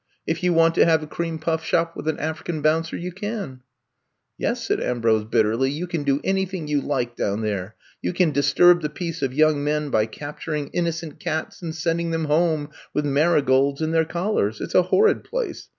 [0.25, 3.47] If you want to have a cream puff shop with an African bouncer, you can.
[3.49, 3.59] '^
[4.35, 7.75] Yes,'' said Ambrose bitterly, *^you can do anything you like down there.
[8.01, 12.09] You can disturb the peace of young men by captur ing innocent cats and sending
[12.09, 14.59] them home with marigolds in their collars.
[14.59, 15.69] It ^s a horrid place.